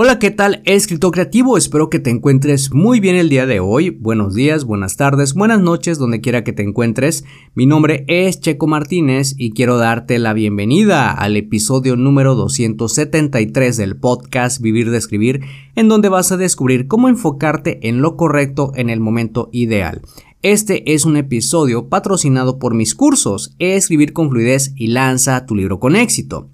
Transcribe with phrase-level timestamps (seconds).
[0.00, 0.62] Hola, ¿qué tal?
[0.64, 3.90] Escritor creativo, espero que te encuentres muy bien el día de hoy.
[3.90, 7.24] Buenos días, buenas tardes, buenas noches, donde quiera que te encuentres.
[7.56, 13.96] Mi nombre es Checo Martínez y quiero darte la bienvenida al episodio número 273 del
[13.96, 15.40] podcast Vivir de Escribir,
[15.74, 20.02] en donde vas a descubrir cómo enfocarte en lo correcto en el momento ideal.
[20.42, 25.80] Este es un episodio patrocinado por mis cursos Escribir con fluidez y lanza tu libro
[25.80, 26.50] con éxito.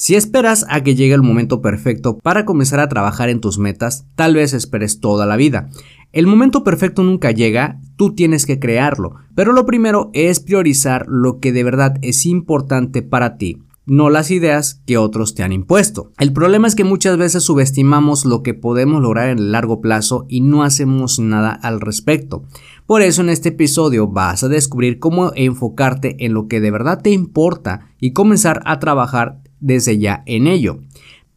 [0.00, 4.06] Si esperas a que llegue el momento perfecto para comenzar a trabajar en tus metas,
[4.14, 5.70] tal vez esperes toda la vida.
[6.12, 11.40] El momento perfecto nunca llega, tú tienes que crearlo, pero lo primero es priorizar lo
[11.40, 16.12] que de verdad es importante para ti no las ideas que otros te han impuesto.
[16.18, 20.26] El problema es que muchas veces subestimamos lo que podemos lograr en el largo plazo
[20.28, 22.44] y no hacemos nada al respecto.
[22.86, 27.00] Por eso en este episodio vas a descubrir cómo enfocarte en lo que de verdad
[27.02, 30.80] te importa y comenzar a trabajar desde ya en ello.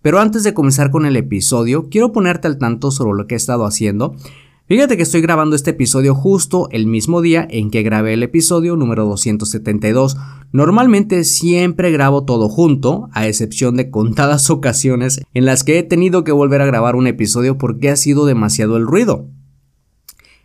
[0.01, 3.37] Pero antes de comenzar con el episodio, quiero ponerte al tanto sobre lo que he
[3.37, 4.15] estado haciendo
[4.71, 8.77] Fíjate que estoy grabando este episodio justo el mismo día en que grabé el episodio
[8.77, 10.15] número 272.
[10.53, 16.23] Normalmente siempre grabo todo junto, a excepción de contadas ocasiones en las que he tenido
[16.23, 19.27] que volver a grabar un episodio porque ha sido demasiado el ruido.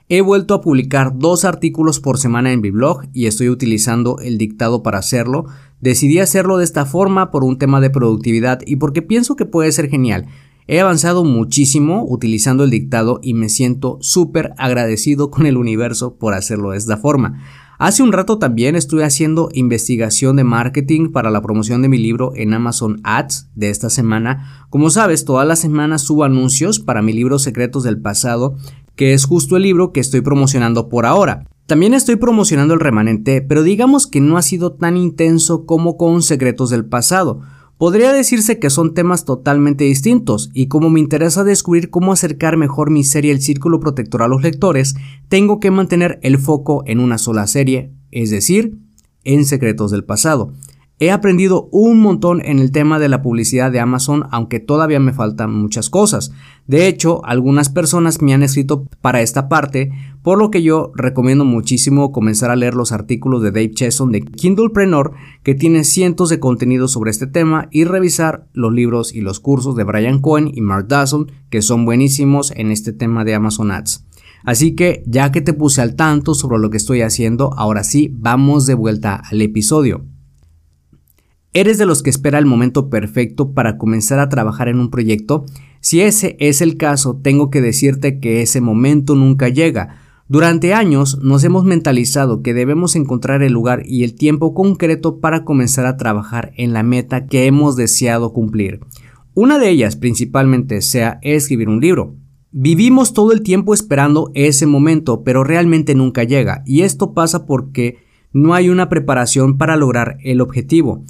[0.08, 4.38] He vuelto a publicar dos artículos por semana en mi blog y estoy utilizando el
[4.38, 5.46] dictado para hacerlo.
[5.80, 9.72] Decidí hacerlo de esta forma por un tema de productividad y porque pienso que puede
[9.72, 10.26] ser genial.
[10.68, 16.34] He avanzado muchísimo utilizando el dictado y me siento súper agradecido con el universo por
[16.34, 17.42] hacerlo de esta forma.
[17.78, 22.32] Hace un rato también estuve haciendo investigación de marketing para la promoción de mi libro
[22.36, 24.66] en Amazon Ads de esta semana.
[24.70, 28.56] Como sabes, todas las semanas subo anuncios para mi libro Secretos del Pasado,
[28.96, 31.44] que es justo el libro que estoy promocionando por ahora.
[31.66, 36.22] También estoy promocionando el remanente, pero digamos que no ha sido tan intenso como con
[36.22, 37.40] Secretos del Pasado.
[37.76, 42.90] Podría decirse que son temas totalmente distintos, y como me interesa descubrir cómo acercar mejor
[42.90, 44.94] mi serie El Círculo Protector a los lectores,
[45.28, 48.78] tengo que mantener el foco en una sola serie, es decir,
[49.24, 50.52] en Secretos del Pasado.
[50.98, 55.12] He aprendido un montón en el tema de la publicidad de Amazon, aunque todavía me
[55.12, 56.32] faltan muchas cosas.
[56.66, 61.44] De hecho, algunas personas me han escrito para esta parte, por lo que yo recomiendo
[61.44, 65.12] muchísimo comenzar a leer los artículos de Dave Chesson de Kindlepreneur,
[65.44, 69.76] que tiene cientos de contenidos sobre este tema, y revisar los libros y los cursos
[69.76, 74.04] de Brian Cohen y Mark Dawson, que son buenísimos en este tema de Amazon Ads.
[74.44, 78.10] Así que ya que te puse al tanto sobre lo que estoy haciendo, ahora sí,
[78.12, 80.04] vamos de vuelta al episodio.
[81.56, 85.46] ¿Eres de los que espera el momento perfecto para comenzar a trabajar en un proyecto?
[85.80, 89.96] Si ese es el caso, tengo que decirte que ese momento nunca llega.
[90.28, 95.46] Durante años nos hemos mentalizado que debemos encontrar el lugar y el tiempo concreto para
[95.46, 98.80] comenzar a trabajar en la meta que hemos deseado cumplir.
[99.32, 102.16] Una de ellas principalmente sea escribir un libro.
[102.50, 107.96] Vivimos todo el tiempo esperando ese momento, pero realmente nunca llega, y esto pasa porque
[108.30, 111.02] no hay una preparación para lograr el objetivo.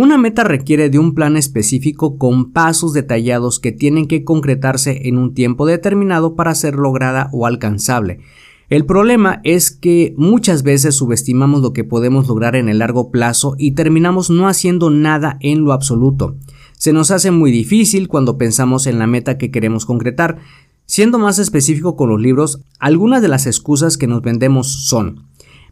[0.00, 5.18] Una meta requiere de un plan específico con pasos detallados que tienen que concretarse en
[5.18, 8.20] un tiempo determinado para ser lograda o alcanzable.
[8.68, 13.56] El problema es que muchas veces subestimamos lo que podemos lograr en el largo plazo
[13.58, 16.36] y terminamos no haciendo nada en lo absoluto.
[16.74, 20.38] Se nos hace muy difícil cuando pensamos en la meta que queremos concretar.
[20.86, 25.26] Siendo más específico con los libros, algunas de las excusas que nos vendemos son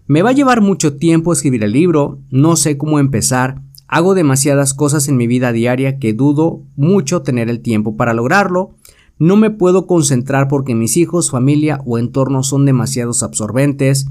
[0.08, 4.74] me va a llevar mucho tiempo escribir el libro, no sé cómo empezar, Hago demasiadas
[4.74, 8.74] cosas en mi vida diaria que dudo mucho tener el tiempo para lograrlo.
[9.18, 14.06] No me puedo concentrar porque mis hijos, familia o entorno son demasiados absorbentes.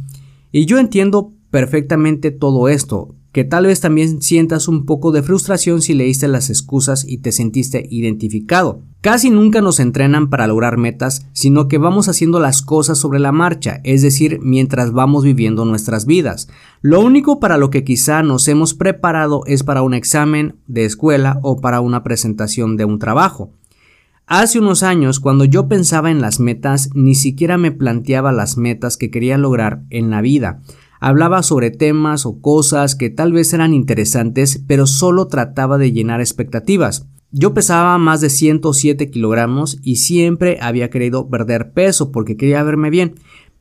[0.52, 5.82] Y yo entiendo perfectamente todo esto que tal vez también sientas un poco de frustración
[5.82, 8.80] si leíste las excusas y te sentiste identificado.
[9.02, 13.34] Casi nunca nos entrenan para lograr metas, sino que vamos haciendo las cosas sobre la
[13.34, 16.48] marcha, es decir, mientras vamos viviendo nuestras vidas.
[16.82, 21.42] Lo único para lo que quizá nos hemos preparado es para un examen de escuela
[21.44, 23.52] o para una presentación de un trabajo.
[24.28, 28.96] Hace unos años, cuando yo pensaba en las metas, ni siquiera me planteaba las metas
[28.96, 30.62] que quería lograr en la vida.
[31.06, 36.20] Hablaba sobre temas o cosas que tal vez eran interesantes, pero solo trataba de llenar
[36.20, 37.08] expectativas.
[37.30, 42.90] Yo pesaba más de 107 kilogramos y siempre había querido perder peso porque quería verme
[42.90, 43.14] bien,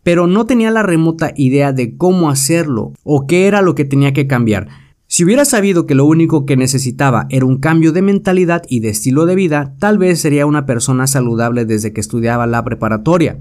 [0.02, 4.14] pero no tenía la remota idea de cómo hacerlo o qué era lo que tenía
[4.14, 4.68] que cambiar.
[5.06, 8.88] Si hubiera sabido que lo único que necesitaba era un cambio de mentalidad y de
[8.88, 13.38] estilo de vida, tal vez sería una persona saludable desde que estudiaba la preparatoria.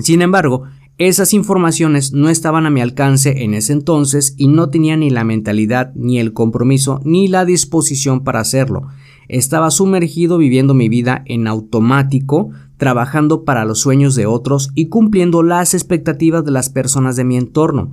[0.00, 0.64] Sin embargo,
[0.96, 5.24] esas informaciones no estaban a mi alcance en ese entonces y no tenía ni la
[5.24, 8.86] mentalidad, ni el compromiso, ni la disposición para hacerlo.
[9.26, 15.42] Estaba sumergido viviendo mi vida en automático, trabajando para los sueños de otros y cumpliendo
[15.42, 17.90] las expectativas de las personas de mi entorno.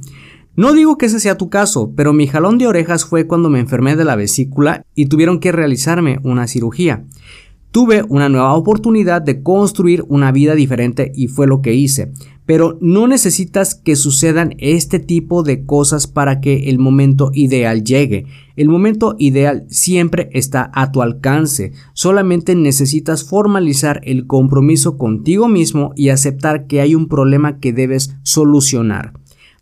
[0.56, 3.60] No digo que ese sea tu caso, pero mi jalón de orejas fue cuando me
[3.60, 7.06] enfermé de la vesícula y tuvieron que realizarme una cirugía.
[7.72, 12.12] Tuve una nueva oportunidad de construir una vida diferente y fue lo que hice.
[12.46, 18.26] Pero no necesitas que sucedan este tipo de cosas para que el momento ideal llegue.
[18.56, 21.72] El momento ideal siempre está a tu alcance.
[21.94, 28.16] Solamente necesitas formalizar el compromiso contigo mismo y aceptar que hay un problema que debes
[28.24, 29.14] solucionar.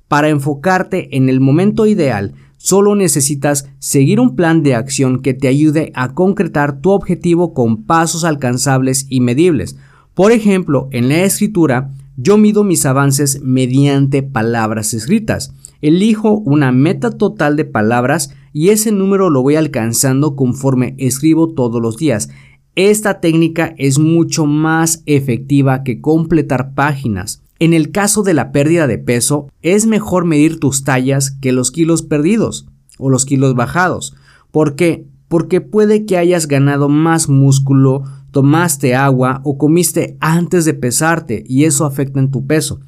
[0.07, 5.47] Para enfocarte en el momento ideal, solo necesitas seguir un plan de acción que te
[5.47, 9.77] ayude a concretar tu objetivo con pasos alcanzables y medibles.
[10.15, 15.53] Por ejemplo, en la escritura, yo mido mis avances mediante palabras escritas.
[15.81, 21.81] Elijo una meta total de palabras y ese número lo voy alcanzando conforme escribo todos
[21.81, 22.29] los días.
[22.75, 27.41] Esta técnica es mucho más efectiva que completar páginas.
[27.57, 31.71] En el caso de la pérdida de peso, es mejor medir tus tallas que los
[31.71, 32.67] kilos perdidos
[32.97, 34.15] o los kilos bajados.
[34.51, 35.05] ¿Por qué?
[35.29, 41.65] Porque puede que hayas ganado más músculo, tomaste agua o comiste antes de pesarte y
[41.65, 42.79] eso afecta en tu peso.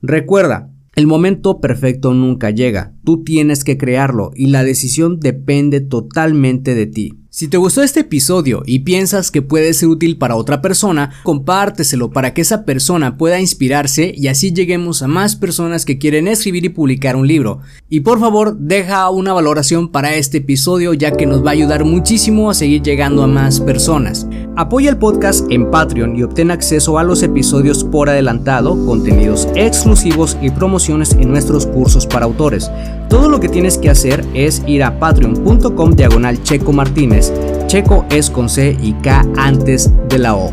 [0.00, 6.74] Recuerda, el momento perfecto nunca llega, tú tienes que crearlo y la decisión depende totalmente
[6.74, 7.21] de ti.
[7.34, 12.10] Si te gustó este episodio y piensas que puede ser útil para otra persona, compárteselo
[12.10, 16.66] para que esa persona pueda inspirarse y así lleguemos a más personas que quieren escribir
[16.66, 17.60] y publicar un libro.
[17.88, 21.86] Y por favor, deja una valoración para este episodio ya que nos va a ayudar
[21.86, 24.26] muchísimo a seguir llegando a más personas.
[24.54, 30.36] Apoya el podcast en Patreon y obtén acceso a los episodios por adelantado, contenidos exclusivos
[30.42, 32.70] y promociones en nuestros cursos para autores.
[33.08, 37.21] Todo lo que tienes que hacer es ir a patreon.com diagonal checo martínez.
[37.66, 40.52] Checo es con C y K antes de la O.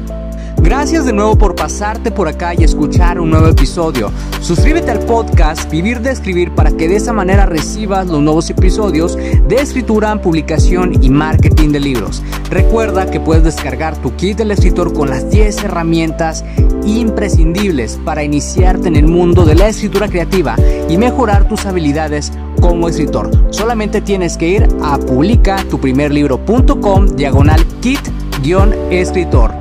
[0.62, 4.12] Gracias de nuevo por pasarte por acá y escuchar un nuevo episodio.
[4.42, 9.16] Suscríbete al podcast Vivir de Escribir para que de esa manera recibas los nuevos episodios
[9.16, 12.21] de escritura, publicación y marketing de libros.
[12.50, 16.44] Recuerda que puedes descargar tu kit del escritor con las 10 herramientas
[16.86, 20.57] imprescindibles para iniciarte en el mundo de la escritura creativa
[20.89, 23.31] y mejorar tus habilidades como escritor.
[23.50, 29.53] Solamente tienes que ir a publicatuprimerlibro.com diagonal kit-escritor.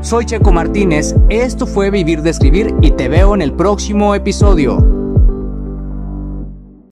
[0.00, 4.91] Soy Checo Martínez, esto fue Vivir de Escribir y te veo en el próximo episodio.